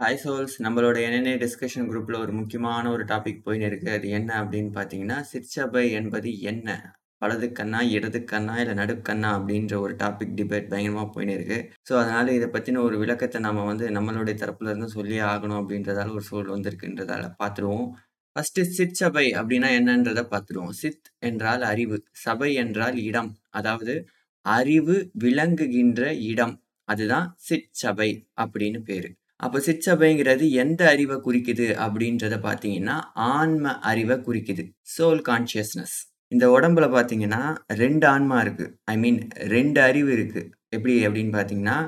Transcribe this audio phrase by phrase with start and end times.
[0.00, 4.70] Hi souls நம்மளோட என்என்ஏ discussion குரூப்பில் ஒரு முக்கியமான ஒரு டாபிக் போயின்னு இருக்குது அது என்ன அப்படின்னு
[4.74, 6.96] பார்த்தீங்கன்னா, சிற்சபை என்பது என்ன?
[7.18, 11.58] வலது கண்ணா, இடது கண்ணா, இல்லை நடுக்கண்ணா அப்படின்ற ஒரு டாபிக் டிபேட் பயங்கரமாக போயின்னு இருக்கு.
[11.90, 16.54] ஸோ, அதனால் இதை பற்றின ஒரு விளக்கத்தை நம்ம வந்து நம்மளுடைய தரப்புலேருந்து சொல்லியே ஆகணும் அப்படின்றதால ஒரு சூழல்
[16.56, 17.88] வந்திருக்குன்றதால பார்த்துருவோம்.
[18.36, 20.70] ஃபர்ஸ்ட்டு சிற்சபை அப்படின்னா என்னன்றதை பார்த்துருவோம்.
[20.72, 23.36] சித் என்றால் அறிவு, சபை என்றால் இடம்.
[23.50, 23.94] அதாவது
[24.40, 26.56] அறிவு விளங்குகின்ற இடம்.
[26.88, 29.10] அதுதான் சிற்சபை அப்படின்னு பேர்
[29.44, 32.96] அப்போ சிற்சபைங்கிறது எந்த அறிவை குறிக்குது அப்படின்றத பார்த்தீங்கன்னா,
[33.32, 34.64] ஆன்ம அறிவை குறிக்குது.
[34.94, 35.96] Soul consciousness.
[36.32, 37.42] இந்த உடம்புல பார்த்தீங்கன்னா
[37.82, 39.18] ரெண்டு ஆன்மா இருக்குது ஐ மீன்
[39.54, 41.78] ரெண்டு அறிவு இருக்குது எப்படி அப்படின்னு பார்த்தீங்கன்னா,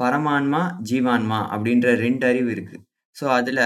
[0.00, 2.84] பரமான்மா, ஜீவான்மா அப்படின்ற ரெண்டு அறிவு இருக்குது
[3.16, 3.62] ஸோ, அதில்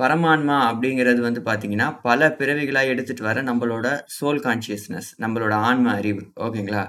[0.00, 3.86] பரமான்மா அப்படிங்கிறது வந்து பார்த்தீங்கன்னா, பல பிறவிகளாக எடுத்துகிட்டு வர நம்மளோட
[4.16, 6.22] சோல் கான்ஷியஸ்னஸ், நம்மளோட ஆன்ம அறிவு.
[6.40, 6.84] ஓகேங்களா?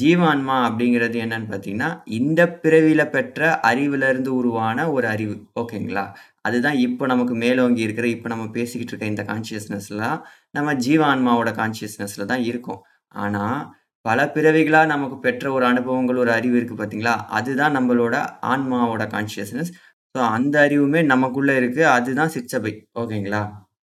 [0.00, 5.36] ஜீவான்மா அப்படிங்கிறது என்னன்னு பார்த்தீங்கன்னா, இந்த பிறவியில் பெற்ற அறிவிலிருந்து உருவான ஒரு அறிவு.
[5.60, 6.04] ஓகேங்களா?
[6.40, 10.18] அதுதான் இப்போ நமக்கு மேலோங்கி இருக்கிற, இப்போ நம்ம பேசிக்கிட்டு இருக்க இந்த கான்ஷியஸ்னஸ்லாம்
[10.50, 12.82] நம்ம ஜீவான்மாவோட கான்ஷியஸ்னஸில் தான் இருக்கும்
[13.14, 13.60] ஆனால்
[14.04, 17.14] பல பிறவிகளாக நமக்கு பெற்ற ஒரு அனுபவங்கள், ஒரு அறிவு இருக்குது பார்த்தீங்களா?
[17.38, 18.16] அதுதான் நம்மளோட
[18.52, 19.70] ஆன்மாவோட கான்ஷியஸ்னஸ்.
[20.16, 22.88] ஸோ, அந்த அறிவுமே நமக்குள்ளே இருக்குது அதுதான் சிற்சபை.
[22.98, 23.40] ஓகேங்களா?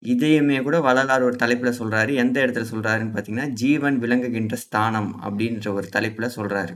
[0.02, 5.88] இதையுமே கூட வள்ளலார் ஒரு தலைப்பில் சொல்கிறாரு எந்த இடத்துல சொல்கிறாருன்னு பார்த்தீங்கன்னா, ஜீவன் விளங்குகின்ற ஸ்தானம் அப்படின்ற ஒரு
[5.88, 6.74] தலைப்பில் சொல்கிறாரு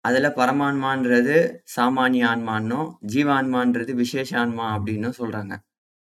[0.00, 1.36] அதில் பரமான்மான்றது
[1.76, 5.54] சாமானிய ஆன்மான்னும், ஜீவான்மான்றது விசேஷ ஆன்மா அப்படின்னும் சொல்கிறாங்க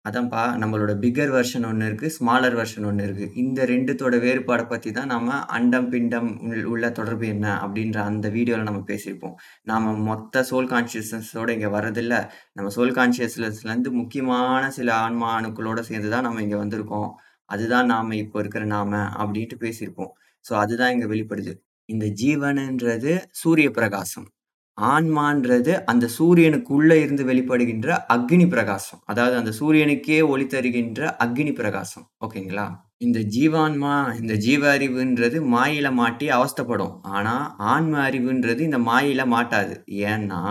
[0.09, 5.11] அதான்ப்பா நம்மளோட பிக்கர் வெர்ஷன் ஒன்று இருக்குது ஸ்மாலர் வெர்ஷன் ஒன்று இருக்குது இந்த ரெண்டுத்தோட வேறுபாடை பற்றி தான்
[5.15, 9.37] நம்ம அண்டம், பிண்டம் உள் உள்ள தொடர்பு என்ன அப்படின்ற அந்த வீடியோவில் நம்ம பேசியிருப்போம்.
[9.71, 12.15] நாம் மொத்த சோல் கான்ஷியஸ்னஸோடு இங்கே வரதில்ல
[12.59, 17.11] நம்ம சோல் கான்ஷியஸ்னஸ்லேருந்து முக்கியமான சில ஆன்மா அணுக்களோட சேர்ந்து தான் நம்ம இங்கே வந்திருக்கோம்.
[17.55, 20.13] அதுதான் நாம் இப்போ இருக்கிற நாம அப்படின்ட்டு பேசியிருப்போம்.
[20.45, 21.53] ஸோ, அதுதான் இங்கே வெளிப்படுது.
[21.89, 24.27] இந்த ஜீவனுன்றது சூரிய பிரகாசம்.
[24.79, 29.01] ஆன்மான்றது அந்த சூரியனுக்குள்ளே இருந்து வெளிப்படுகின்ற அக்னி பிரகாசம்.
[29.05, 32.11] அதாவது அந்த சூரியனுக்கே ஒளி தருகின்ற அக்னி பிரகாசம்.
[32.27, 32.67] ஓகேங்களா?
[32.99, 37.01] இந்த ஜீவான்மா, இந்த ஜீவ அறிவுன்றது மாயில மாட்டி அவஸ்தைப்படும்.
[37.09, 39.75] ஆனால் ஆன்ம அறிவுன்றது இந்த மாயில மாட்டாது.
[40.07, 40.43] ஏன்னா,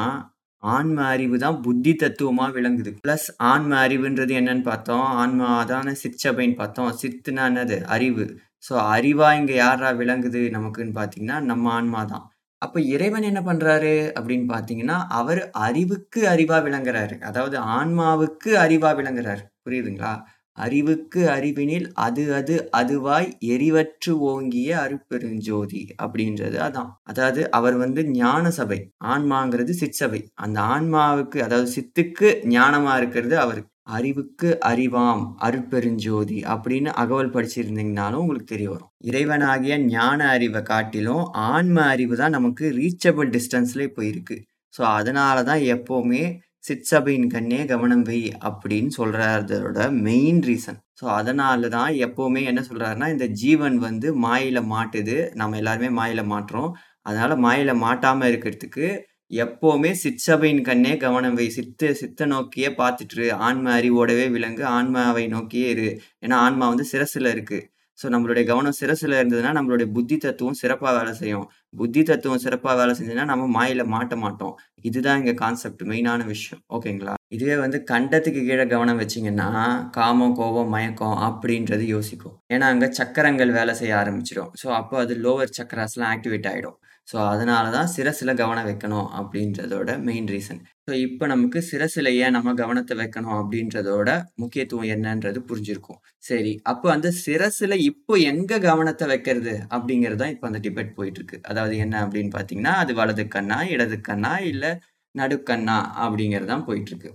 [0.64, 2.92] ஆன்ம அறிவு தான் புத்தி தத்துவமாக விளங்குது.
[3.08, 5.06] ப்ளஸ் ஆன்ம அறிவுன்றது என்னன்னு பார்த்தோம்.
[5.16, 6.94] ஆன்மா அதான சிற்சபைன்னு பார்த்தோம்.
[7.02, 7.82] சித்துனா என்னது?
[7.88, 8.26] அறிவு.
[8.70, 12.26] ஸோ, அறிவாக இங்கே யாரா விளங்குது நமக்குன்னு பார்த்தீங்கன்னா, நம்ம ஆன்மா தான்.
[12.62, 17.16] அப்ப இறைவன் என்ன பண்றாரு அப்படின்னு பார்த்தீங்கன்னா, அவர் அறிவுக்கு அறிவா விளங்குறாரு.
[17.22, 19.44] அதாவது ஆன்மாவுக்கு அறிவா விளங்குறாரு.
[19.66, 20.14] புரியுதுங்களா?
[20.58, 26.92] அறிவுக்கு அறிவினில் அது அது அதுவாய் எரிவற்று ஓங்கிய அருட்பெருஞ்சோதி அப்படின்றது அதான்.
[27.04, 28.80] அதாவது அவர் வந்து ஞான சபை.
[29.06, 30.22] ஆன்மாங்கிறது சிற்சபை.
[30.36, 33.64] அந்த ஆன்மாவுக்கு அதாவது சித்துக்கு ஞானமா இருக்கிறது அவரு.
[33.88, 38.92] அறிவுக்கு அறிவாம் அருட்பெருஞ்சோதி அப்படின்னு அகவல் படிச்சிருந்தீங்கனாலும் உங்களுக்கு தெரிய வரும்.
[39.10, 45.62] இறைவனாகிய ஞான அறிவை காட்டிலும் ஆன்ம அறிவு தான் நமக்கு ரீச்சபிள் டிஸ்டன்ஸில் இப்போ இருக்குது ஸோ, அதனால தான்
[45.76, 46.24] எப்போவுமே
[46.64, 50.80] சிற்சபையின் கண்ணே கவனம் வை அப்படின்னு சொல்கிறதோட மெயின் ரீசன்.
[51.00, 55.18] ஸோ, அதனால தான் எப்போவுமே என்ன சொல்கிறாருன்னா இந்த ஜீவன் வந்து மாயில மாட்டுது.
[55.42, 56.72] நம்ம எல்லாருமே மாயில் மாட்டுறோம்
[57.02, 58.86] அதனால் மாயில் மாட்டாமல் இருக்கிறதுக்கு
[59.30, 61.50] எப்போவுமே சிற்சபையின் கண்ணே கவனம் வை.
[61.50, 63.32] சித்த சித்த நோக்கியே பார்த்துட்டுரு.
[63.32, 64.66] ஆன்ம அறிவோடவே விளங்கு.
[64.66, 66.02] ஆன்மாவை நோக்கியே இரு.
[66.22, 67.74] ஏன்னா, ஆன்மா வந்து சிரசுல இருக்கு.
[68.04, 71.52] ஸோ, நம்மளுடைய கவனம் சிரசுல இருந்ததுன்னா, நம்மளுடைய புத்தி தத்துவம் சிறப்பா வேலை செய்யும்.
[71.76, 74.58] புத்தி தத்துவம் சிறப்பா வேலை செஞ்சதுன்னா, நம்ம மாயையில மாட்ட மாட்டோம்.
[74.82, 76.64] இதுதான் இங்க கான்செப்ட் மெயினான விஷயம்.
[76.74, 77.14] ஓகேங்களா?
[77.28, 79.50] இதுவே வந்து கண்டத்துக்கு கீழ கவனம் வச்சீங்கன்னா,
[79.90, 82.42] காமம், கோபம், மயக்கம் அப்படின்றது யோசிக்கும்.
[82.54, 84.52] ஏன்னா, அங்க சக்கரங்கள் வேலை செய்ய ஆரம்பிச்சிடும்.
[84.64, 86.76] ஸோ, அப்போ அது லோவர் சக்கராஸ்லாம் ஆக்டிவேட் ஆயிடும்.
[87.08, 90.62] ஸோ, அதனால தான் சிரசுல கவனம் வைக்கணும் அப்படின்றதோட மெயின் ரீசன்.
[90.86, 96.00] ஸோ, இப்போ நமக்கு சிரசுல ஏன் நம்ம கவனத்தை வைக்கணும் அப்படின்றதோட முக்கியத்துவம் என்னன்றது புரிஞ்சிருக்கும்.
[96.24, 101.76] சரி, அப்போ அந்த சிரசுல இப்போ எங்கே கவனத்தை வைக்கிறது அப்படிங்கிறது தான் இப்போ அந்த டிபேட் போயிட்டுருக்கு அதாவது
[101.86, 104.72] என்ன அப்படின்னு பார்த்தீங்கன்னா, அது வலது கண்ணா, இடது கண்ணா, இல்லை
[105.16, 107.12] நடுக்கண்ணா அப்படிங்கிறது தான் போயிட்டுருக்கு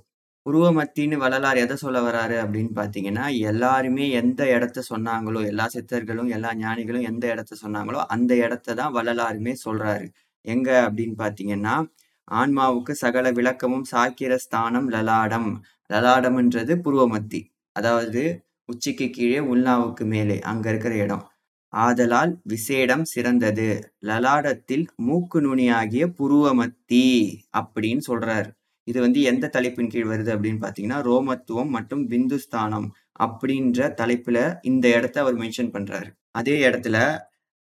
[0.46, 7.02] உருவமத்தின்னு வள்ளலார் எதை சொல்ல வராரு அப்படின்னு பார்த்தீங்கன்னா, எல்லாருமே எந்த இடத்த சொன்னாங்களோ, எல்லா சித்தர்களும், எல்லா ஞானிகளும்
[7.02, 10.06] எந்த இடத்த சொன்னாங்களோ, அந்த இடத்த தான் வள்ளலாருமே சொல்றாரு.
[10.44, 11.74] எங்க அப்படின்னு பார்த்தீங்கன்னா,
[12.30, 15.50] ஆன்மாவுக்கு சகல விளக்கமும் சாக்கிர ஸ்தானம் லலாடம்.
[15.92, 17.40] லலாடம்ன்றது புருவமத்தி
[17.72, 18.22] அதாவது
[18.64, 21.24] உச்சிக்கு கீழே உள்நாவுக்கு மேலே அங்க இருக்கிற இடம்.
[21.72, 23.68] ஆதலால் விசேடம் சிறந்தது.
[24.02, 27.04] லலாடத்தில் மூக்கு நுனியாகிய புருவமத்தி
[27.58, 28.50] அப்படின்னு சொல்றாரு.
[28.90, 32.88] இது வந்து எந்த தலைப்பின் கீழ் வருது அப்படின்னு பார்த்தீங்கன்னா, ரோமத்துவம் மற்றும் பிந்துஸ்தானம்
[33.20, 36.08] அப்படின்ற தலைப்புல இந்த இடத்த அவர் மென்ஷன் பண்றாரு.
[36.32, 36.98] அதே இடத்துல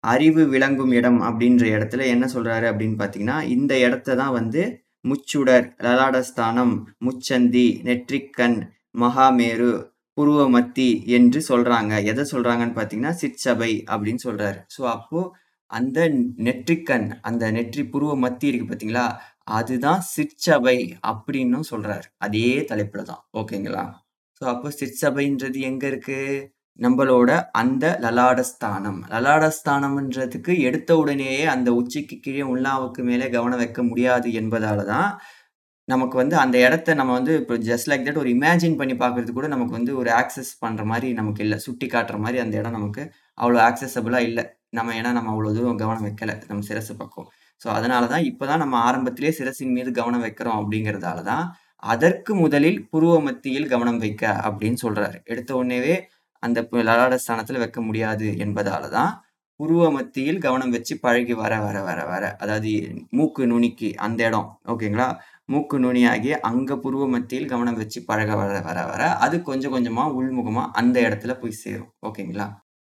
[0.03, 4.61] அறிவு விளங்கும் இடம் அப்படின்ற இடத்துல என்ன சொல்றாரு அப்படின்னு பார்த்தீங்கன்னா, இந்த இடத்த தான் வந்து
[5.05, 6.73] முச்சுடர், லலாடஸ்தானம்,
[7.05, 8.57] முச்சந்தி, நெற்றிக்கண்,
[8.99, 9.71] மகாமேரு,
[10.17, 10.87] புருவமத்தி
[11.17, 11.93] என்று சொல்றாங்க.
[12.03, 14.59] எதை சொல்றாங்கன்னு பார்த்தீங்கன்னா, சிற்சபை அப்படின்னு சொல்றாரு.
[14.75, 15.21] ஸோ, அப்போ
[15.71, 15.99] அந்த
[16.45, 19.05] நெற்றிக்கண், அந்த நெற்றி புருவ மத்தி இருக்கு பார்த்தீங்களா?
[19.57, 20.77] அதுதான் சிற்சபை
[21.11, 22.07] அப்படின்னும் சொல்றாரு.
[22.25, 23.21] அதே தலைப்புல தான்.
[23.41, 23.83] ஓகேங்களா?
[24.41, 26.19] ஸோ அப்போ சிற்சபைன்றது எங்க இருக்கு?
[26.79, 27.31] நம்மளோட
[27.61, 35.09] அந்த லலாடஸ்தானம் லலாடஸ்தானம்ன்றதுக்கு எடுத்த உடனேயே அந்த உச்சிக்கு கீழே உள்ளாவுக்கு மேலே கவனம் வைக்க முடியாது என்பதால தான்,
[35.87, 39.47] நமக்கு வந்து அந்த இடத்த நம்ம வந்து இப்போ ஜஸ்ட் லைக் தட் ஒரு இமேஜின் பண்ணி பார்க்கறது கூட
[39.55, 43.03] நமக்கு வந்து ஒரு ஆக்சஸ் பண்ணுற மாதிரி நமக்கு இல்லை சுட்டி காட்டுற மாதிரி அந்த இடம் நமக்கு
[43.37, 44.45] அவ்வளோ ஆக்சஸபிளாக இல்லை
[44.77, 46.33] நம்ம ஏன்னா நம்ம அவ்வளோ தூரம் கவனம் வைக்கல.
[46.49, 47.29] நம்ம சிரசு பக்கம்.
[47.61, 51.45] ஸோ அதனால தான் இப்போ தான் நம்ம ஆரம்பத்திலே சிரசின் மீது கவனம் வைக்கிறோம் அப்படிங்கிறதால தான்,
[51.93, 55.95] அதற்கு முதலில் புருவ மத்தியில் கவனம் வைக்க அப்படின்னு சொல்கிறாரு எடுத்த உடனேவே
[56.43, 56.59] அந்த
[56.89, 59.11] லலாட ஸ்தானத்தில் வைக்க முடியாது என்பதால தான்,
[59.59, 62.71] புருவ மத்தியில் கவனம் வச்சு பழகி வர வர வர வர அதாவது
[63.17, 64.47] மூக்கு நுனிக்கு அந்த இடம்.
[64.73, 65.07] ஓகேங்களா?
[65.53, 70.71] மூக்கு நுனியாகி அங்கே புருவ மத்தியில் கவனம் வச்சு பழக வர வர வர, அது கொஞ்சம் கொஞ்சமாக உள்முகமாக
[70.81, 71.91] அந்த இடத்துல போய் சேரும்.
[72.09, 72.47] ஓகேங்களா?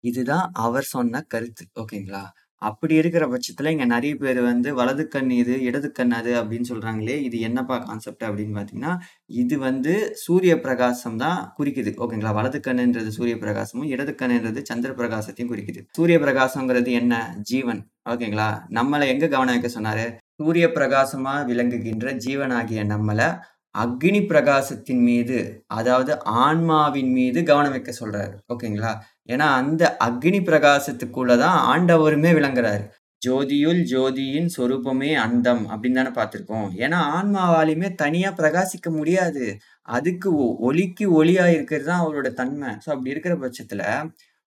[0.03, 1.65] இதுதான் அவர் சொன்ன கருத்து.
[1.83, 2.23] ஓகேங்களா?
[2.61, 7.21] அப்படி இருக்கிற பட்சத்துல இங்க நிறைய பேர் வந்து வலது கண் இது, இடது கண் அது அப்படின்னு சொல்றாங்களே,
[7.21, 11.93] இது என்னப்பா கான்செப்ட் அப்படின்னு பார்த்தீங்கன்னா, இது வந்து சூரிய பிரகாசம் தான் குறிக்குது.
[11.97, 12.33] ஓகேங்களா?
[12.33, 15.83] வலது கண்ணுன்றது சூரிய பிரகாசமும், இடது கண்ணுன்றது சந்திர பிரகாசத்தையும் குறிக்குது.
[15.91, 17.35] சூரிய பிரகாசங்கிறது என்ன?
[17.41, 17.81] ஜீவன்.
[18.09, 18.49] ஓகேங்களா?
[18.69, 20.05] நம்மளை எங்க கவனம் வைக்க சொன்னாரு?
[20.35, 23.39] சூரிய பிரகாசமா விளங்குகின்ற ஜீவனாகிய நம்மளை
[23.75, 28.35] அக்னி பிரகாசத்தின் மீது, அதாவது ஆன்மாவின் மீது கவனம் வைக்க சொல்றாரு.
[28.53, 28.91] ஓகேங்களா?
[29.29, 32.83] ஏன்னா அந்த அக்னி பிரகாசத்துக்குள்ள தான் ஆண்டவருமே விளங்குறாரு.
[33.21, 39.45] "ஜோதியுள் ஜோதியின் சொரூபமே அந்தம்" அப்படின்னு தானே பார்த்துருக்கோம் ஏன்னா ஆன்மாவாலையுமே தனியா பிரகாசிக்க முடியாது.
[39.89, 42.71] அதுக்கு ஒ ஒளிக்கு ஒளியா இருக்கிறது தான் அவரோட தன்மை.
[42.83, 43.83] ஸோ அப்படி இருக்கிற பட்சத்துல,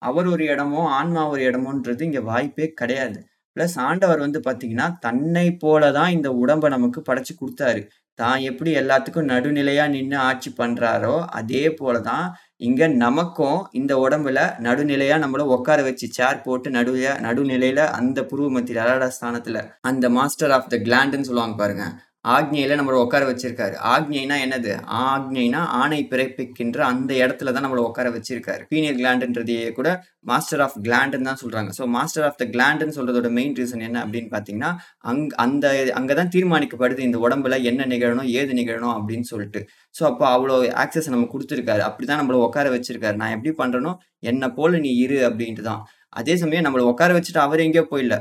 [0.02, 3.19] அவர் ஒரு இடமோ, ஆன்மா ஒரு இடமோன்றது இங்க வாய்ப்பே கிடையாது.
[3.56, 7.82] பிளஸ் ஆண்டவர் வந்து பார்த்தீங்கன்னா, தன்னை போல தான் இந்த உடம்ப நமக்கு படைச்சு கொடுத்தாரு
[8.18, 12.26] தான் எப்படி எல்லாத்துக்கும் நடுநிலையாக நின்று ஆட்சி பண்ணுறாரோ அதே போல தான்
[12.58, 19.08] இங்கே நமக்கும் இந்த உடம்புல நடுநிலையாக நம்மள உட்கார வச்சு சேர் போட்டு நடுவில் நடுநிலையில் அந்த புருவ மத்தியில
[19.10, 21.94] ஸ்தானத்தில் அந்த மாஸ்டர் ஆஃப் த கிளாண்டுன்னு சொல்லுவாங்க பாருங்கள்
[22.34, 23.75] ஆக்ஞையில் நம்மளை உட்கார வச்சிருக்காரு.
[23.94, 24.73] ஆக்ஞைனா என்னது?
[25.08, 28.62] ஆக்ஞைனா ஆணை பிறப்பிக்கின்ற அந்த இடத்துல தான் நம்மள உட்கார வச்சிருக்காரு.
[28.73, 29.88] பீனியர் கிளாண்டுன்றதையே கூட
[30.31, 34.31] மாஸ்டர் ஆஃப் கிளாண்டுன்னு தான் சொல்கிறாங்க ஸோ மாஸ்டர் ஆஃப் த கிளாண்டுன்னு சொல்கிறதோட மெயின் ரீசன் என்ன அப்படின்னு
[34.34, 34.70] பார்த்தீங்கன்னா,
[35.11, 35.67] அங் அந்த
[36.00, 39.62] அங்கே தான் தீர்மானிக்கப்படுது இந்த உடம்புல என்ன நிகழணும், ஏது நிகழணும் அப்படின்னு சொல்லிட்டு.
[39.94, 43.17] ஸோ அப்போ அவ்வளோ ஆக்சஸ் நம்ம கொடுத்துருக்காரு அப்படி அப்படிதான் நம்மள உட்கார வச்சிருக்காரு.
[43.20, 43.93] நான் எப்படி பண்ணுறனோ
[44.31, 45.81] என்னை போல நீ இரு அப்படின்ட்டு தான்.
[46.20, 48.17] அதே சமயம் நம்மளை உட்கார வச்சுட்டு அவர் எங்கேயோ போயிடல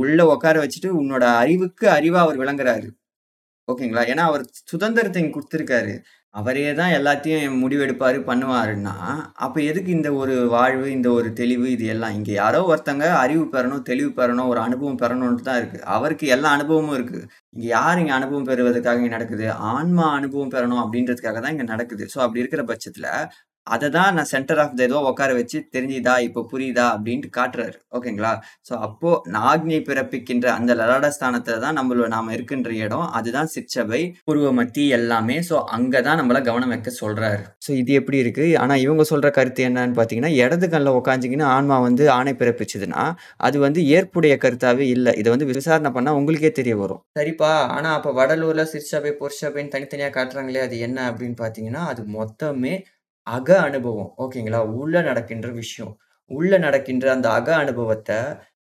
[0.00, 2.88] உள்ள உட்கார வச்சுட்டு உன்னோட அறிவுக்கு அறிவா அவர் விளங்குறாரு.
[3.68, 4.02] ஓகேங்களா?
[4.12, 4.42] ஏன்னா அவர்
[4.72, 5.94] சுதந்திரத்தை இங்கே கொடுத்துருக்காரு
[6.34, 8.94] அவரே தான் எல்லாத்தையும் முடிவெடுப்பார் பண்ணுவாருன்னா,
[9.44, 12.14] அப்போ எதுக்கு இந்த ஒரு வாழ்வு, இந்த ஒரு தெளிவு இது எல்லாம்?
[12.18, 16.96] இங்கே யாரோ ஒருத்தங்க அறிவு பெறணும், தெளிவு பெறணும், ஒரு அனுபவம் பெறணும்ன்ட்டு தான் இருக்குது அவருக்கு எல்லா அனுபவமும்
[16.98, 17.24] இருக்குது
[17.56, 19.46] இங்கே யார் இங்கே அனுபவம் பெறுவதற்காக இங்கே நடக்குது?
[19.72, 22.06] ஆன்மா அனுபவம் பெறணும் அப்படின்றதுக்காக தான் இங்கே நடக்குது.
[22.14, 23.10] ஸோ அப்படி இருக்கிற பட்சத்தில்
[23.74, 27.76] அதை தான் நான் சென்டர் ஆஃப் த ஏதோ உட்கார வச்சு தெரிஞ்சுதா, இப்போ புரியுதா அப்படின்ட்டு காட்டுறாரு.
[27.96, 28.32] ஓகேங்களா?
[28.68, 33.06] ஸோ அப்போது நாக்னி பிறப்பிக்கின்ற அந்த லலாட ஸ்தானத்தில் தான் நம்மளோட நாம் இருக்கின்ற இடம்.
[33.18, 35.38] அதுதான் சிற்சபை, பூர்வ மத்தி எல்லாமே.
[35.48, 39.62] ஸோ அங்கே தான் நம்மள கவனம் வைக்க சொல்கிறாரு ஸோ இது எப்படி இருக்குது ஆனால் இவங்க சொல்கிற கருத்து
[39.68, 43.02] என்னன்னு பார்த்தீங்கன்னா, இடது கண்ணில் உட்காந்துக்கின்னு ஆன்மா வந்து ஆணை பிறப்பிச்சதுன்னா,
[43.46, 47.02] அது வந்து ஏற்புடைய கருத்தாகவே இல்லை இதை வந்து விசாரணை பண்ணால் உங்களுக்கே தெரிய வரும்.
[47.18, 52.74] சரிப்பா, ஆனால் அப்போ வடலூரில் சிற்சபை, பொற்சபைன்னு தனித்தனியாக காட்டுறாங்களே, அது என்ன அப்படின்னு பார்த்தீங்கன்னா, அது மொத்தமே
[53.26, 54.10] அக அனுபவம்.
[54.24, 54.60] ஓகேங்களா?
[54.76, 55.92] உள்ள நடக்கின்ற விஷயம்.
[56.30, 58.10] உள்ள நடக்கின்ற அந்த அக அனுபவத்த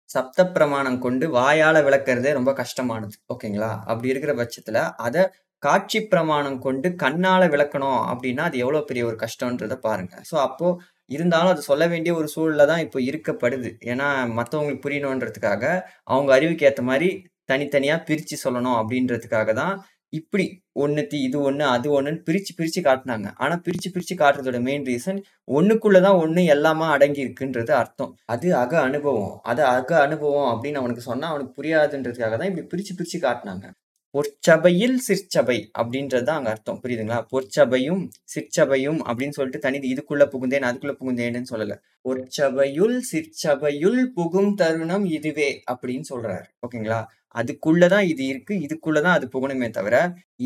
[0.10, 3.16] சப்த பிரமாணம் கொண்டு வாயால விளக்குறதே ரொம்ப கஷ்டமானது.
[3.34, 3.72] ஓகேங்களா?
[3.88, 5.16] அப்படி இருக்கிற பட்சத்துல, அத
[5.64, 10.14] காட்சி பிரமாணம் கொண்டு கண்ணால விளக்கணும் அப்படின்னா, அது எவ்வளோ பெரிய ஒரு கஷ்டம்ன்றத பாருங்க.
[10.30, 10.68] ஸோ அப்போ
[11.10, 13.72] இருந்தாலும் அது சொல்ல வேண்டிய ஒரு சூழல்ல தான் இப்போ இருக்கப்படுது.
[13.92, 15.64] ஏன்னா மத்தவங்களுக்கு புரியணுன்றதுக்காக,
[16.08, 17.10] அவங்க அறிவுக்கு ஏத்த மாரி
[17.50, 19.76] தனித்தனியா பிரிச்சு சொல்லணும் அப்படின்றதுக்காக தான்,
[20.14, 20.46] இப்படி
[20.84, 25.20] ஒன்றுத்தி இது ஒன்று அது ஒன்றுன்னு பிரிச்சு பிரித்து காட்டினாங்க ஆனால் பிரிச்சு பிரித்து காட்டுறதோட மெயின் ரீசன்,
[25.58, 28.12] ஒன்றுக்குள்ளே தான் ஒன்று எல்லாமா அடங்கி இருக்குன்றது அர்த்தம்.
[28.34, 29.34] அது அக அனுபவம்.
[29.52, 33.68] அது அக அனுபவம் அப்படின்னு அவனுக்கு சொன்னால் அவனுக்கு புரியாதுன்றதுக்காக தான் இப்படி பிரிச்சு பிரித்து காட்டினாங்க
[34.16, 36.78] பொற்சபையில் சிற்சபை அப்படின்றது தான் அங்கே அர்த்தம்.
[36.84, 37.18] புரியுதுங்களா?
[37.32, 38.04] பொற்சபையும்,
[38.34, 41.76] சிற்சபையும் அப்படின்னு சொல்லிட்டு தனி இதுக்குள்ளே புகுந்தேன், அதுக்குள்ளே புகுந்தேன்னு சொல்லலை
[42.08, 47.00] பொற்சபையுள் சிற்சபையுள் புகும் தருணம் இதுவே அப்படின்னு சொல்கிறாரு ஓகேங்களா?
[47.36, 48.54] அதுக்குள்ளதான் இது இருக்கு.
[48.66, 49.96] இதுக்குள்ளதான் அது புகணுமே தவிர,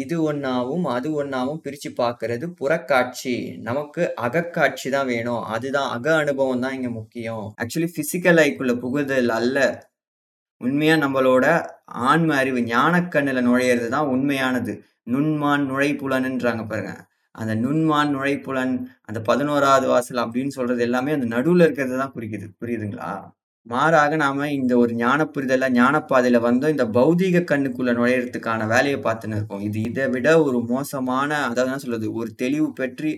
[0.03, 3.36] இது ஒன்றாவும் அது ஒன்றாவும் பிரிச்சு பார்க்கறது புறக்காட்சி.
[3.67, 5.43] நமக்கு அகக்காட்சி தான் வேணும்.
[5.55, 7.46] அதுதான் அக அனுபவம் தான் இங்க முக்கியம்.
[7.62, 9.58] ஆக்சுவலி பிசிக்கல் ஐக்குள்ள புகுதல் அல்ல.
[10.62, 11.46] உண்மையா நம்மளோட
[12.10, 14.74] ஆன்ம அறிவு ஞானக்கண்ணில் நுழையிறது தான் உண்மையானது.
[15.13, 16.93] நுண்மான் நுழைப்புலன்ன்றாங்க பாருங்க.
[17.36, 18.74] அந்த நுண்மான் நுழைப்புலன்,
[19.10, 22.48] அந்த 11வது வாசல் அப்படின்னு சொல்றது எல்லாமே அந்த நடுவில் இருக்கிறது தான் குறிக்குது.
[22.62, 23.12] புரியுதுங்களா?
[23.66, 25.66] மாறாக நாம இந்த ஒரு ஞான புரிதல்ல,
[26.42, 26.70] வந்தோம்.
[26.70, 29.62] இந்த பௌதீக கண்ணுக்குள்ள நுழையறதுக்கான வேலைய பார்த்துன்னு இருக்கோம்.
[29.62, 32.08] இது இத விட ஒரு மோசமான அதாவது என்ன சொல்றது?
[32.13, 33.12] ஒரு தெளிவு பெற்று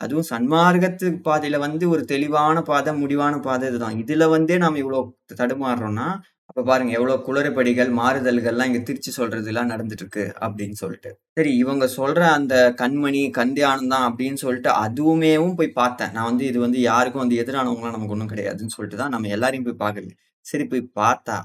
[0.00, 3.96] அதுவும் சன்மார்க்கத்து பாதையில வந்து ஒரு தெளிவான பாதை, முடிவான பாதை இதுதான்.
[4.02, 5.00] இதுல வந்தே நாம இவ்வளோ
[5.34, 6.08] தடுமாறுறோம்னா,
[6.56, 11.10] இப்போ பாருங்க எவ்வளோ குளறுபடிகள், மாறுதல்கள்லாம் இங்கே திருச்சி சொல்றதுலாம் நடந்துட்டு இருக்கு அப்படின்னு சொல்லிட்டு.
[11.38, 16.12] சரி இவங்க சொல்ற அந்த கண்மணி, கண்தியானம் தான் அப்படின்னு சொல்லிட்டு அதுவுமேவும் போய் பார்த்தேன்.
[16.14, 19.82] நான் வந்து இது வந்து யாருக்கும் வந்து எதிரானவங்களாம் நமக்கு ஒன்றும் கிடையாதுன்னு சொல்லிட்டு தான் நம்ம எல்லாரையும் போய்
[19.84, 20.12] பார்க்குறது.
[20.46, 21.36] சரி போய் பார்த்தா,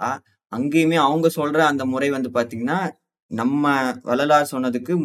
[0.51, 2.79] அங்கேயுமே அவங்க சொல்ற அந்த முறை வந்து பார்த்தீங்கன்னா,
[3.31, 3.73] நம்ம
[4.11, 4.95] வள்ளலார் சொன்னதுக்கு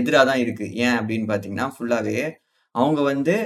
[0.00, 0.68] எதிராக தான் இருக்கு.
[0.84, 2.18] ஏன் அப்படின்னு பார்த்தீங்கன்னா, ஃபுல்லாவே
[2.74, 3.36] அவங்க வந்து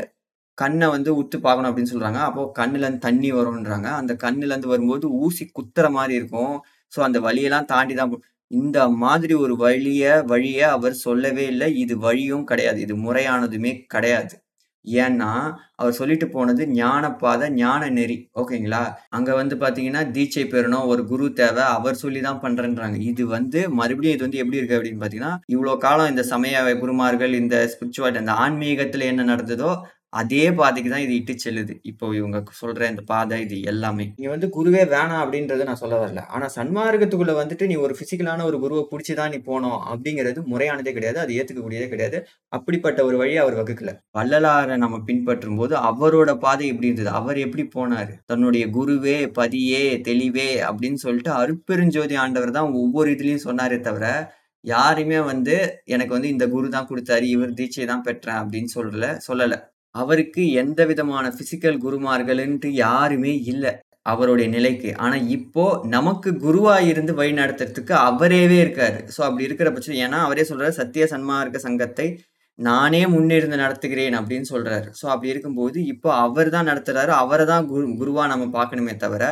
[0.63, 3.89] கண்ணை வந்து உத்து பார்க்கணும் அப்படின்னு சொல்கிறாங்க அப்போ கண்ணுலேருந்து தண்ணி வரும்ன்றாங்க.
[4.01, 6.55] அந்த கண்ணுலேருந்து வரும்போது ஊசி குத்துற மாதிரி இருக்கும்.
[6.93, 8.19] ஸோ அந்த வழியெல்லாம் தாண்டி தான் போ
[8.51, 12.79] இந்த மாதிரி ஒரு வழியை வழியை அவர் சொல்லவே இல்லை இது வழியும் கிடையாது.
[12.87, 14.37] இது முறையானதுமே கிடையாது.
[14.85, 15.31] ஏன்னா,
[15.77, 18.17] அவர் சொல்லிட்டு போனது ஞானப்பாத, ஞான நெறி.
[18.35, 18.81] ஓகேங்களா?
[19.09, 22.97] அங்க வந்து பார்த்தீங்கன்னா, தீட்சை பெறணும், ஒரு குரு தேவை அவர் சொல்லி தான் பண்றேன்றாங்க.
[23.11, 27.57] இது வந்து மறுபடியும் இது வந்து எப்படி இருக்கு அப்படின்னு பார்த்தீங்கன்னா, இவ்வளோ காலம் இந்த சமய குருமார்கள், இந்த
[27.75, 29.73] ஸ்பிரிச்சுவாலிட்டி அந்த ஆன்மீகத்துல என்ன நடந்ததோ,
[30.13, 31.73] அதே பாதைக்கு தான் இது இட்டு செல்லுது.
[31.91, 34.05] இப்போ இவங்க சொல்ற இந்த பாதை இது எல்லாமே.
[34.21, 36.23] நீ வந்து குருவே வேணாம் அப்படின்றத நான் சொல்ல வரல.
[36.35, 41.21] ஆனா சன்மார்க்கத்துக்குள்ள வந்துட்டு நீ ஒரு பிசிக்கலான ஒரு குருவ புடிச்சு தான் நீ போணும் அப்படிங்கிறது முறையானதே கிடையாது.
[41.25, 42.21] அது ஏத்துக்கக்கூடியதே கிடையாது.
[42.59, 43.93] அப்படிப்பட்ட ஒரு வழிய அவர் வகுக்கல.
[44.19, 47.13] வள்ளலார நம்ம பின்பற்றும்போது அவரோட பாதை எப்படி இருந்தது?
[47.21, 48.15] அவர் எப்படி போனாரு?
[48.33, 54.07] தன்னுடைய குருவே, பதியே, தெளிவே அப்படின்னு சொல்லிட்டு அருட்பெருஞ்சோதி ஆண்டவர் தான் ஒவ்வொரு இதுலயும் சொன்னாரே தவிர,
[54.65, 55.57] யாருமே வந்து
[55.95, 59.57] எனக்கு வந்து இந்த குரு தான் குடுத்தாரு, இவர் தீட்சை தான் பெற்றேன் அப்படின்னு சொல்லல சொல்லல.
[59.99, 63.73] அவருக்கு எந்த விதமான பிசிக்கல் குருமார்கள்ன்ட்டு யாருமே இல்லை
[64.07, 64.91] அவருடைய நிலைக்கு.
[65.05, 68.99] ஆனால் இப்போ நமக்கு குருவாக இருந்து வழி நடத்துறதுக்கு அவரேவே இருக்காரு.
[69.15, 72.07] ஸோ அப்படி இருக்கிற பட்சம் ஏன்னா அவரே சொல்கிறார் "சத்திய சன்மார்க்க சங்கத்தை
[72.59, 77.85] நானே முன்னிருந்து நடத்துகிறேன்" அப்படின்னு சொல்கிறாரு ஸோ அப்படி இருக்கும்போது, இப்போ அவர் தான் நடத்துகிறாரு அவரை தான் குரு
[78.01, 79.25] குருவாக நம்ம பார்க்கணுமே தவிர,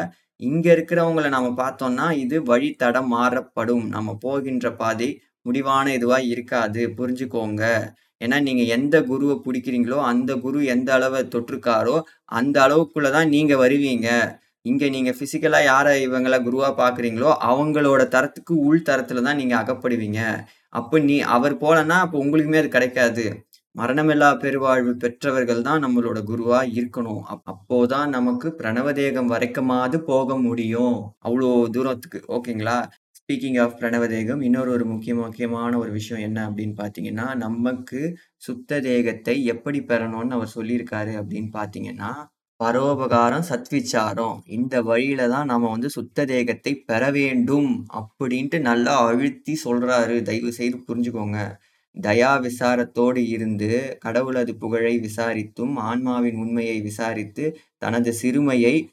[0.42, 3.86] இங்கே இருக்கிறவங்கள நம்ம பார்த்தோம்னா, இது வழி தடம் மாறப்படும்.
[3.88, 5.10] நம்ம போகின்ற பாதை
[5.46, 6.82] முடிவான இதுவாக இருக்காது.
[6.98, 7.62] புரிஞ்சுக்கோங்க.
[8.24, 11.96] ஏன்னா நீங்கள் எந்த குருவை பிடிக்கிறீங்களோ அந்த குரு எந்த அளவை தொற்றுக்காரோ
[12.38, 14.08] அந்த அளவுக்குள்ளே தான் நீங்கள் வருவீங்க.
[14.66, 20.20] இங்கே நீங்கள் ஃபிசிக்கலாக யாரை இவங்களை குருவாக பார்க்குறீங்களோ, அவங்களோட தரத்துக்கு உள் தரத்தில் தான் நீங்கள் அகப்படுவீங்க.
[20.68, 23.26] அப்போ நீ அவர் போலன்னா, அப்போ உங்களுக்குமே அது கிடைக்காது.
[23.76, 27.22] மரணமில்லா பெருவாழ்வு பெற்றவர்கள் தான் நம்மளோட குருவா இருக்கணும்.
[27.46, 30.96] அப்போதான் நமக்கு பிரணவதேகம் வரைக்குமாவது போக முடியும்.
[31.24, 32.20] அவ்வளோ தூரத்துக்கு.
[32.36, 32.78] ஓகேங்களா?
[33.28, 38.80] ஸ்பீக்கிங் ஆஃப் பிரணவ தேகம் இன்னொரு ஒரு முக்கிய முக்கியமான ஒரு விஷயம் என்ன அப்படின்னு பார்த்தீங்கன்னா, நமக்கு சுத்த
[38.80, 42.10] தேகத்தை எப்படி பெறணும்னு அவர் சொல்லியிருக்காரு அப்படின்னு பார்த்தீங்கன்னா,
[42.64, 44.38] பரோபகாரம், சத்விச்சாரம்.
[44.46, 50.22] இந்த வழியில தான் நம்ம வந்து சுத்த தேகத்தை பெற வேண்டும் அப்படின்ட்டு நல்லா அழுத்தி சொல்றாரு.
[50.22, 51.40] தயவு செய்து புரிஞ்சுக்கோங்க.
[52.02, 58.90] தயா விசாரத்தோடு இருந்து, கடவுளது புகழை விசாரித்தும், ஆன்மாவின் உண்மையை விசாரித்து, தனது சிறுமையை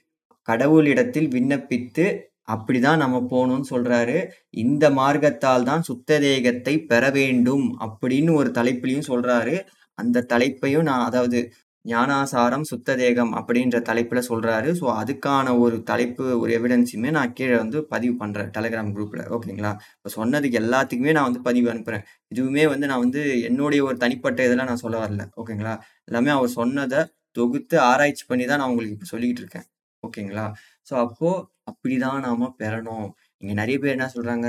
[0.48, 2.06] கடவுளிடத்தில் விண்ணப்பித்து,
[2.48, 4.18] அப்படிதான் நம்ம போகணும்னு சொல்றாரு.
[4.64, 9.56] இந்த மார்க்கத்தால் தான் சுத்த தேகத்தை பெற வேண்டும் அப்படின்னு ஒரு தலைப்பிலயும் சொல்றாரு.
[9.98, 11.40] அந்த தலைப்பையும் நான் அதாவது
[11.86, 14.70] ஞானாசாரம், சுத்த தேகம் அப்படின்ற தலைப்புல சொல்றாரு.
[14.80, 18.52] ஸோ அதுக்கான ஒரு தலைப்பு, ஒரு எவிடன்ஸுமே நான் கீழே வந்து பதிவு பண்றேன்.
[18.58, 19.24] டெலகிராம் குரூப்ல.
[19.38, 19.72] ஓகேங்களா?
[19.98, 22.06] இப்போ சொன்னதுக்கு எல்லாத்துக்குமே நான் வந்து பதிவு அனுப்புறேன்.
[22.32, 25.26] இதுவுமே வந்து நான் வந்து என்னுடைய ஒரு தனிப்பட்ட இதெல்லாம் நான் சொல்ல வரல.
[25.42, 25.76] ஓகேங்களா?
[26.06, 27.02] எல்லாமே அவர் சொன்னதை
[27.38, 29.68] தொகுத்து ஆராய்ச்சி பண்ணி தான் நான் உங்களுக்கு இப்போ சொல்லிக்கிட்டு இருக்கேன்.
[30.04, 30.46] ஓகேங்களா?
[30.90, 31.30] ஸோ அப்போ
[31.72, 33.08] அப்படிதான் நாம் பெறணும்.
[33.42, 34.48] இங்கே நிறைய பேர் என்ன சொல்கிறாங்க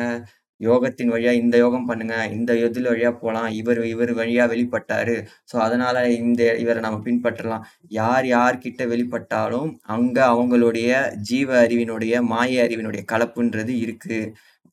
[0.60, 2.16] யோகத்தின் வழியாக இந்த யோகம் பண்ணுங்க.
[2.36, 5.14] இந்த எதில் வழியாக போகலாம் இவர் இவர் வழியாக வெளிப்பட்டார்
[5.50, 7.64] ஸோ அதனால் இந்த இவரை நம்ம பின்பற்றலாம்.
[8.00, 10.90] யார் யார்கிட்ட வெளிப்பட்டாலும், அங்கே அவங்களுடைய
[11.30, 14.20] ஜீவ அறிவினுடைய, மாய அறிவினுடைய கலப்புன்றது இருக்குது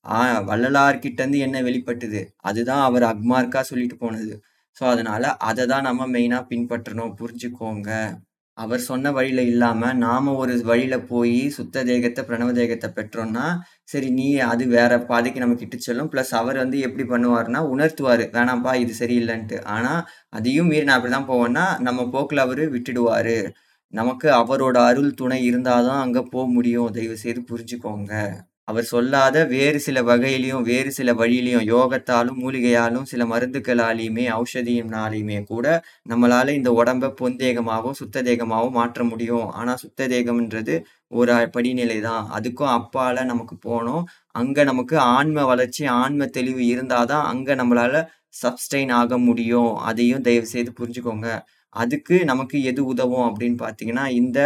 [0.05, 2.21] ஆ வள்ளலார்கிட்டேருந்து என்ன வெளிப்பட்டது?
[2.49, 4.33] அதுதான் அவர் அக்மார்க்காக சொல்லிட்டு போனது.
[4.77, 7.15] ஸோ அதனால் அதை தான் நம்ம மெயினாக பின்பற்றணும்.
[7.21, 7.89] புரிஞ்சுக்கோங்க.
[8.63, 13.45] அவர் சொன்ன வழியில் இல்லாமல் நாம் ஒரு வழியில் போய் சுத்த தேகத்தை பிரணவ தேகத்தை பெற்றோம்னா,
[13.91, 16.11] சரி நீ அது வேற பாதைக்கு நமக்கு இட்டு செல்லும்.
[16.13, 20.01] ப்ளஸ் அவர் வந்து எப்படி பண்ணுவார்னா உணர்த்துவார் வேணாம்ப்பா இது சரியில்லைன்ட்டு ஆனால்
[20.39, 23.35] அதையும் மீறி நான் அப்படி தான் போவேன்னா, நம்ம போக்கில் அவர் விட்டுடுவார்
[23.93, 26.91] நமக்கு அவரோட அருள் துணை இருந்தால் தான் அங்கே போக முடியும்.
[26.97, 28.13] தயவு செய்து புரிஞ்சுக்கோங்க.
[28.71, 35.65] அவர் சொல்லாத வேறு சில வகையிலையும் வேறு சில வழியிலையும் யோகத்தாலும், மூலிகையாலும், சில மருந்துகளாலையுமே ஔஷதியினாலையுமே கூட
[36.09, 39.47] நம்மளால இந்த உடம்பை பொந்தேகமாகவும் சுத்த தேகமாகவும் மாற்ற முடியும்.
[39.53, 40.75] ஆனால் சுத்த தேகம்ன்றது
[41.13, 42.25] ஒரு படிநிலை தான்.
[42.37, 44.03] அதுக்கும் அப்பால நமக்கு போனோம்
[44.35, 47.95] அங்கே நமக்கு ஆன்ம வளர்ச்சி, ஆன்ம தெளிவு இருந்தால் தான் அங்கே நம்மளால
[48.41, 49.71] சப்ஸ்டெயின் ஆக முடியும்.
[49.85, 51.27] அதையும் தயவு செய்து புரிஞ்சுக்கோங்க.
[51.75, 54.39] அதுக்கு நமக்கு எது உதவும் அப்படின்னு பார்த்தீங்கன்னா, இந்த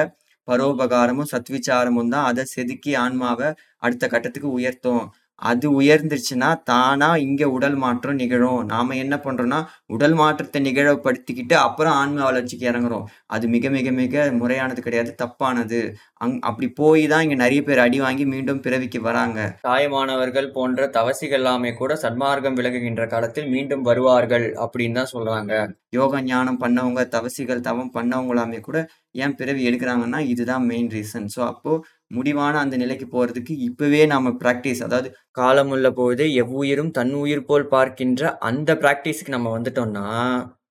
[0.47, 5.03] பரோபகாரமும், சத்விச்சாரமும் தான் அதை செதுக்கி ஆன்மாவை அடுத்த கட்டத்துக்கு உயர்த்தும்.
[5.41, 8.61] அது உயர்ந்துருச்சுன்னா, தானா இங்க உடல் மாற்றம் நிகழும்.
[8.65, 13.05] நாம என்ன பண்றோம்னா, உடல் மாற்றத்தை நிகழப்படுத்திக்கிட்டு, அப்புறம் ஆன்ம வளர்ச்சிக்கு இறங்குறோம்.
[13.27, 15.11] அது மிக மிக மிக முறையானது கிடையாது.
[15.23, 15.79] தப்பானது.
[16.21, 19.39] அங் அப்படி போய் தான் இங்க நிறைய பேர் அடி வாங்கி மீண்டும் பிறவிக்கு வராங்க.
[19.61, 25.53] தாயமானவர்கள் போன்ற தவசிகள் எல்லாமே கூட சன்மார்க்கம் விலகுகின்ற காலத்தில் மீண்டும் வருவார்கள் அப்படின்னு தான் சொல்றாங்க.
[25.89, 28.77] யோக ஞானம் பண்ணவங்க, தவசிகள், தவம் பண்ணவங்களாமே கூட
[29.15, 31.27] ஏன் பிறவி எடுக்கிறாங்கன்னா இதுதான் மெயின் ரீசன்.
[31.35, 31.73] ஸோ அப்போ
[32.11, 38.73] முடிவான அந்த நிலைக்கு போகிறதுக்கு இப்போவே நாம் ப்ராக்டிஸ் அதாவது காலமுள்ள போது எவ்வுயிரும் தன்னுயிர் போல் பார்க்கின்ற அந்த
[38.83, 40.05] ப்ராக்டிஸுக்கு நம்ம வந்துட்டோம்னா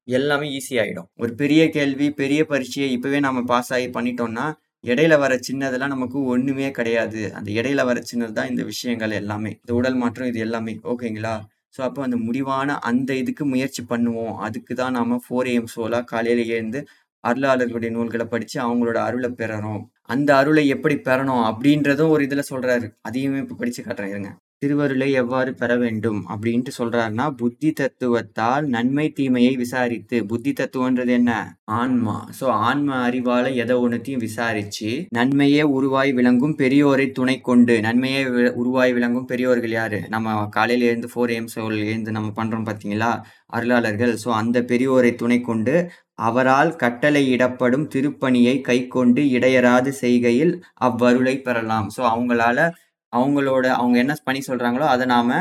[0.08, 4.46] எல்லாமே ஈஸி ஆகிடும் ஒரு பெரிய கேள்வி, பெரிய பரீட்சையை இப்போவே நம்ம பாஸ் ஆகி பண்ணிட்டோம்னா,
[4.84, 7.22] இடையில வர சின்னதெல்லாம் நமக்கு ஒண்ணுமே கிடையாது.
[7.34, 9.52] அந்த இடையில வர சின்னது தான் இந்த விஷயங்கள் எல்லாமே.
[9.62, 10.74] இந்த உடல் மாற்றம் இது எல்லாமே.
[10.92, 11.34] ஓகேங்களா?
[11.74, 14.34] ஸோ, அப்போ அந்த முடிவான அந்த இதுக்கு முயற்சி பண்ணுவோம்.
[14.46, 16.80] அதுக்கு தான் நாம ஃபோர் ஏஎம் ஷோலா காலையில் எழுந்து
[17.24, 23.38] அருளாளர்களுடைய நூல்களை படித்து அவங்களோட அருளை பெறறோம் அந்த அருளை எப்படி பெறணும் அப்படின்றதும் ஒரு இதில் சொல்கிறாரு அதையுமே
[23.38, 24.30] இப்போ படித்து காட்டுறேன் இருங்க.
[24.64, 31.32] திருவருளை எவ்வாறு பெற வேண்டும் அப்படின்ட்டு சொல்றாருன்னா, புத்தி தத்துவத்தால் நன்மை தீமையை விசாரித்து புத்தி தத்துவன்றது என்ன?
[31.78, 32.14] ஆன்மா.
[32.38, 38.94] ஸோ, ஆன்ம அறிவால எதை ஒண்ணுத்தையும் விசாரிச்சு, நன்மையே உருவாய் விளங்கும் பெரியோரை துணை கொண்டு நன்மையே வி உருவாய்
[38.96, 40.00] விளங்கும் பெரியோர்கள் யாரு?
[40.08, 43.12] நம்ம காலையில எழுந்து 4 ஏஎம் ஷோல எழுந்து நம்ம பண்றோம் பார்த்தீங்களா?
[43.56, 44.14] அருளாளர்கள்.
[44.24, 45.74] ஸோ, அந்த பெரியோரை துணை கொண்டு
[46.20, 50.52] அவரால் கட்டளையிடப்படும் திருப்பணியை கைக்கொண்டு இடையறாது செய்கையில்
[50.86, 51.88] அவ்வருளை பெறலாம்.
[51.96, 52.58] ஸோ, அவங்களால
[53.14, 55.32] அவங்களோட அவங்க என்ன பணி சொல்கிறாங்களோ அதை நாம்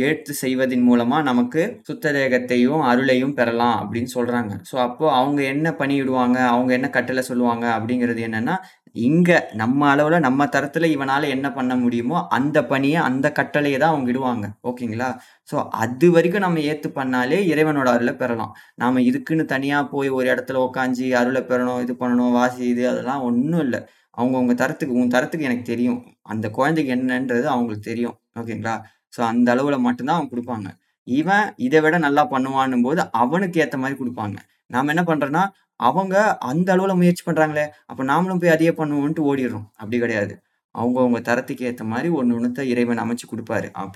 [0.00, 6.72] ஏற்று செய்வதன் மூலமாக நமக்கு சுத்ததேகத்தையும் அருளையும் பெறலாம் அப்படின்னு சொல்கிறாங்க ஸோ, அப்போது அவங்க என்ன பண்ணிவிடுவாங்க அவங்க
[6.72, 7.66] என்ன கட்டளை சொல்லுவாங்க?
[7.78, 8.54] அப்படிங்கிறது என்னன்னா,
[9.00, 14.10] இங்கே நம்ம அளவில் நம்ம தரத்தில் இவனால் என்ன பண்ண முடியுமோ, அந்த பணியை அந்த கட்டளையை தான் அவங்க
[14.12, 14.46] இடுவாங்க.
[14.68, 15.10] ஓகேங்களா?
[15.52, 18.52] ஸோ, அது வரைக்கும் நம்ம ஏற்று பண்ணாலே இறைவனோட அருளை பெறலாம்.
[18.74, 23.60] நாம் இதுக்குன்னு தனியாக போய் ஒரு இடத்துல உட்காந்து அருளை பெறணும், இது பண்ணணும், வாசி இது அதெல்லாம் ஒன்றும்
[23.60, 23.80] இல்லை
[24.20, 26.00] அவங்கவுங்க தரத்துக்கு உன் தரத்துக்கு எனக்கு தெரியும்.
[26.32, 28.16] அந்த குழந்தைக்கு என்னன்றது அவங்களுக்கு தெரியும்.
[28.40, 28.74] ஓகேங்களா?
[29.16, 30.68] ஸோ, அந்த அளவில் மட்டும்தான் அவங்க கொடுப்பாங்க
[31.06, 34.36] இவன் இதை விட நல்லா பண்ணுவான்னும்போது அவனுக்கு ஏற்ற மாதிரி கொடுப்பாங்க
[34.66, 35.42] நாம் என்ன பண்ணுறோன்னா
[35.80, 40.34] அவங்க அந்த அளவில் முயற்சி பண்ணுறாங்களே அப்போ நாமளும் போய் அதையே பண்ணுவோன்ட்டு ஓடிடுறோம் அப்படி கிடையாது.
[40.74, 43.94] அவங்கவுங்க தரத்துக்கு ஏற்ற மாதிரி ஒன்று ஒன்றுத்த இறைவன் அமைச்சு கொடுப்பாரு அப்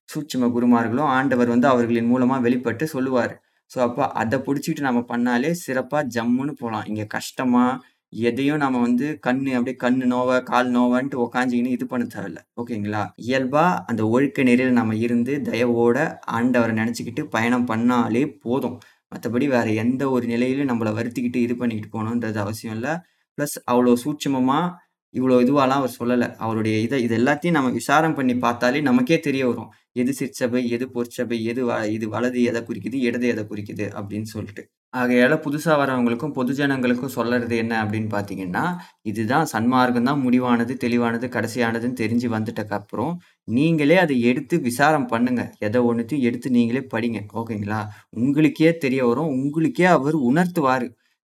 [0.54, 3.34] குருமார்களும் ஆண்டவர் வந்து அவர்களின் மூலமாக வெளிப்பட்டு சொல்லுவார்
[3.70, 7.80] ஸோ, அப்போ அதை பிடிச்சிட்டு நம்ம பண்ணாலே சிறப்பாக ஜம்முன்னு போகலாம் இங்கே கஷ்டமாக
[8.22, 12.40] எதையும் நம்ம வந்து கண்ணு அப்படியே கண்ணு நோவை கால் நோவான்ட்டு உக்காஞ்சிக்கின்னு இது பண்ண தேவையில்ல.
[12.56, 13.02] ஓகேங்களா?
[13.28, 15.98] இயல்பா அந்த ஒழுக்க நெறியில் நம்ம இருந்து தயவோட
[16.30, 18.78] ஆண்டவரை நினச்சிக்கிட்டு பயணம் பண்ணாலே போதும்.
[19.12, 22.94] மற்றபடி வேற எந்த ஒரு நிலையிலும் நம்மளை வருத்திக்கிட்டு இது பண்ணிக்கிட்டு போகணுன்றது அவசியம் இல்லை
[23.38, 24.82] ப்ளஸ் அவ்வளோ சூட்சமமாக
[25.14, 29.70] இவ்வளோ இதுவாலாம் அவர் சொல்லலை அவருடைய இதை இது எல்லாத்தையும் நம்ம விசாரம் பண்ணி பார்த்தாலே நமக்கே தெரிய வரும்.
[29.92, 34.62] எது சிற்சபை, எது பொற்சபை, எது வ இது வலது எதை குறிக்குது, இடது எதை குறிக்குது அப்படின்னு சொல்லிட்டு.
[34.94, 38.64] ஆகையால் புதுசாக வரவங்களுக்கும், பொது ஜனங்களுக்கும் சொல்கிறது என்ன அப்படின்னு பார்த்தீங்கன்னா,
[39.02, 43.12] இதுதான் சன்மார்க்கம் தான் முடிவானது, தெளிவானது, கடைசியானதுன்னு தெரிஞ்சு வந்துட்டக்கப்புறம்,
[43.48, 47.20] நீங்களே அதை எடுத்து விசாரம் பண்ணுங்கள் எதை ஒன்றுத்தையும் எடுத்து நீங்களே படிங்க.
[47.34, 47.80] ஓகேங்களா?
[48.10, 49.32] உங்களுக்கே தெரிய வரும்.
[49.38, 50.86] உங்களுக்கே அவர் உணர்த்துவார்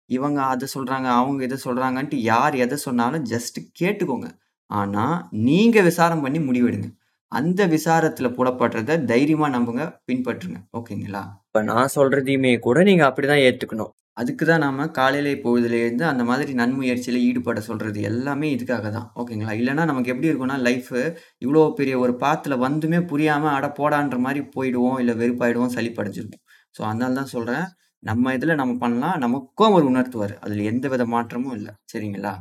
[0.09, 4.27] இவங்க அதை சொல்கிறாங்க அவங்க இதை சொல்கிறாங்கன்ட்டு யார் எதை சொன்னாலும் ஜஸ்ட்டு கேட்டுக்கோங்க.
[4.69, 6.89] ஆனால் நீங்கள் விசாரம் பண்ணி முடிவெடுங்க.
[7.31, 10.57] அந்த விசாரத்தில் புலப்படுறத தைரியமாக நம்புங்க, பின்பற்றுங்க.
[10.77, 11.23] ஓகேங்களா?
[11.55, 16.53] இப்போ நான் சொல்கிறதையுமே கூட நீங்கள் அப்படி தான் ஏற்றுக்கணும் அதுக்கு தான் நாம் காலையில் பொழுதுல அந்த மாதிரி
[16.53, 19.11] நன்முயற்சியில் ஈடுபட சொல்கிறது எல்லாமே இதுக்காக தான்.
[19.15, 19.53] ஓகேங்களா?
[19.53, 24.97] இல்லைனா நமக்கு எப்படி இருக்கும்னா லைஃபு இவ்வளோ பெரிய ஒரு பாத்தில் வந்துமே புரியாமல் அட போடான்ற மாதிரி போயிடுவோம்.
[24.99, 26.41] இல்லை வெறுப்பாயிடுவோம், சலிப்படைஞ்சிருவோம்.
[26.77, 27.67] ஸோ, அதனால தான் சொல்கிறேன்
[27.99, 29.17] நம்ம இதில் நம்ம பண்ணலாம்.
[29.17, 32.33] நமக்கும் அவர் அதில் எந்த வித மாற்றமும் இல்லை சரிங்களா?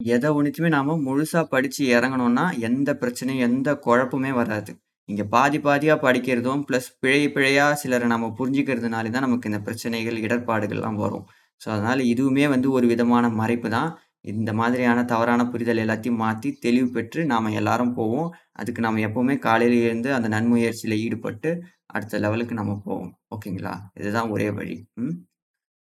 [0.00, 4.72] எதை ஒண்ணுத்தையுமே நாம் முழுசாக படித்து இறங்குனோம்னா, எந்த பிரச்சனையும், எந்த குழப்பமே வராது.
[5.08, 10.98] இங்கே பாதி பாதியாக படிக்கிறதும், ப்ளஸ் பிழை பிழையாக சிலரை நம்ம புரிஞ்சுக்கிறதுனால தான் நமக்கு இந்த பிரச்சனைகள், இடர்பாடுகள்லாம்
[10.98, 11.24] வரும்.
[11.60, 13.90] ஸோ, அதனால் இதுவுமே வந்து ஒரு விதமான மறைப்பு தான்.
[14.24, 18.30] இந்த மாதிரியான தவறான புரிதல் எல்லாத்தையும் மாற்றி தெளிவு பெற்று நாம் எல்லாரும் போவோம்.
[18.52, 21.50] அதுக்கு நம்ம எப்போவுமே காலையில் எழுந்து அந்த நன்முயற்சியில் ஈடுபட்டு
[21.88, 23.12] அடுத்த லெவலுக்கு நம்ம போவோம்.
[23.36, 23.74] ஓகேங்களா?
[23.94, 24.76] இதுதான் ஒரே வழி.
[24.96, 25.14] ம்.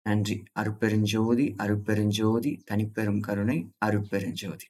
[0.06, 0.36] நன்றி.
[0.52, 4.66] அருப்பெருஞ்சோதி அருப்பெருஞ்சோதி தனிப்பெரும் கருணை, அருப்பெருஞ்சோதி